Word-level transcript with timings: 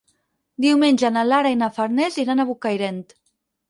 Diumenge 0.65 1.13
na 1.19 1.27
Lara 1.29 1.53
i 1.59 1.61
na 1.61 1.71
Farners 1.79 2.21
iran 2.27 2.43
a 2.47 2.51
Bocairent. 2.53 3.03